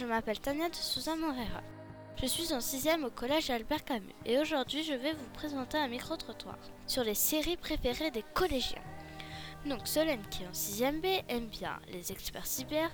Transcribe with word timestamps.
m'appelle 0.00 0.40
Tania 0.40 0.70
de 0.70 0.74
Souza 0.74 1.14
Morera. 1.14 1.60
Je 2.20 2.26
suis 2.26 2.54
en 2.54 2.60
6 2.60 2.88
au 3.04 3.10
collège 3.10 3.50
Albert 3.50 3.84
Camus 3.84 4.14
et 4.24 4.38
aujourd'hui 4.38 4.82
je 4.82 4.94
vais 4.94 5.12
vous 5.12 5.28
présenter 5.34 5.76
un 5.76 5.88
micro-trottoir 5.88 6.56
sur 6.86 7.04
les 7.04 7.14
séries 7.14 7.58
préférées 7.58 8.10
des 8.10 8.24
collégiens. 8.34 8.82
Donc 9.66 9.86
Solène 9.86 10.26
qui 10.30 10.44
est 10.44 10.46
en 10.46 10.52
6ème 10.52 11.00
B 11.00 11.22
aime 11.28 11.46
bien 11.46 11.78
les 11.92 12.10
experts 12.10 12.46
cyber. 12.46 12.90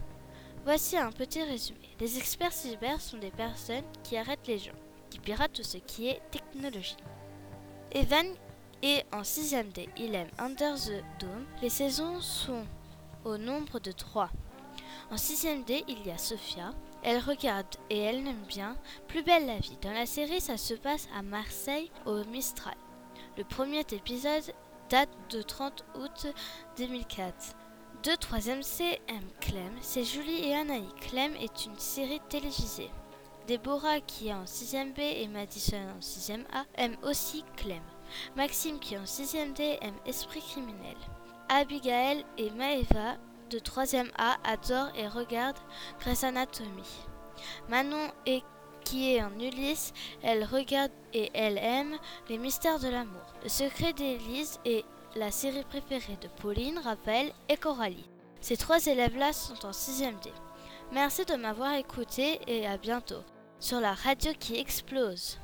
Voici 0.64 0.96
un 0.96 1.12
petit 1.12 1.42
résumé. 1.42 1.88
Les 2.00 2.18
experts 2.18 2.52
cyber 2.52 3.00
sont 3.00 3.18
des 3.18 3.30
personnes 3.30 3.84
qui 4.02 4.16
arrêtent 4.16 4.48
les 4.48 4.58
gens, 4.58 4.72
qui 5.08 5.20
piratent 5.20 5.52
tout 5.52 5.62
ce 5.62 5.78
qui 5.78 6.08
est 6.08 6.20
technologie. 6.32 6.96
Evan 7.92 8.26
est 8.82 9.06
en 9.12 9.22
6ème 9.22 9.72
D, 9.72 9.88
il 9.96 10.16
aime 10.16 10.30
Under 10.38 10.74
the 10.74 11.04
Dome. 11.20 11.46
Les 11.62 11.70
saisons 11.70 12.20
sont 12.20 12.66
au 13.24 13.36
nombre 13.38 13.78
de 13.78 13.92
3. 13.92 14.30
En 15.10 15.16
6ème 15.16 15.64
D, 15.64 15.84
il 15.88 16.06
y 16.06 16.10
a 16.10 16.18
Sophia. 16.18 16.70
Elle 17.02 17.18
regarde 17.20 17.76
et 17.88 17.98
elle 17.98 18.26
aime 18.26 18.44
bien 18.46 18.76
Plus 19.06 19.22
belle 19.22 19.46
la 19.46 19.58
vie. 19.58 19.78
Dans 19.80 19.92
la 19.92 20.04
série, 20.04 20.40
ça 20.40 20.56
se 20.56 20.74
passe 20.74 21.08
à 21.16 21.22
Marseille 21.22 21.90
au 22.04 22.24
Mistral. 22.24 22.74
Le 23.38 23.44
premier 23.44 23.80
épisode 23.80 24.52
date 24.90 25.08
de 25.30 25.40
30 25.40 25.84
août 25.94 26.26
2004. 26.76 27.54
De 28.02 28.10
3ème 28.10 28.62
C, 28.62 29.00
M. 29.08 29.22
Clem, 29.40 29.72
c'est 29.80 30.04
Julie 30.04 30.44
et 30.44 30.54
Anaï. 30.54 30.86
Clem 31.00 31.34
est 31.36 31.64
une 31.64 31.78
série 31.78 32.20
télévisée. 32.28 32.90
Deborah, 33.48 34.00
qui 34.00 34.28
est 34.28 34.34
en 34.34 34.44
6ème 34.44 34.92
B, 34.92 34.98
et 35.00 35.26
Madison 35.26 35.88
en 35.96 36.00
6ème 36.00 36.44
A, 36.52 36.64
aiment 36.74 36.98
aussi 37.02 37.44
Clem. 37.56 37.82
Maxime, 38.36 38.78
qui 38.78 38.94
est 38.94 38.98
en 38.98 39.04
6ème 39.04 39.54
D, 39.54 39.78
aime 39.80 39.98
Esprit 40.04 40.42
criminel. 40.42 40.96
Abigail 41.48 42.24
et 42.36 42.50
Maeva 42.50 43.16
de 43.48 43.58
3e 43.58 44.10
A 44.16 44.36
adore 44.44 44.90
et 44.96 45.08
regarde 45.08 45.56
Grey's 46.00 46.24
Anatomy. 46.24 46.84
Manon 47.68 48.10
et 48.26 48.42
qui 48.84 49.14
est 49.14 49.22
en 49.22 49.32
Ulysse, 49.38 49.92
elle 50.22 50.44
regarde 50.44 50.92
et 51.12 51.30
elle 51.34 51.58
aime 51.58 51.96
les 52.28 52.38
mystères 52.38 52.78
de 52.78 52.88
l'amour. 52.88 53.34
Le 53.42 53.48
secret 53.48 53.92
d'Élise 53.92 54.58
est 54.64 54.84
la 55.14 55.30
série 55.30 55.64
préférée 55.64 56.18
de 56.20 56.28
Pauline, 56.40 56.78
Raphaël 56.78 57.32
et 57.48 57.56
Coralie. 57.56 58.08
Ces 58.40 58.56
trois 58.56 58.86
élèves-là 58.86 59.32
sont 59.32 59.66
en 59.66 59.70
6e 59.70 60.20
D. 60.22 60.32
Merci 60.92 61.24
de 61.24 61.34
m'avoir 61.34 61.74
écouté 61.74 62.40
et 62.46 62.66
à 62.66 62.78
bientôt 62.78 63.22
sur 63.60 63.80
la 63.80 63.92
radio 63.92 64.32
qui 64.38 64.56
explose. 64.56 65.38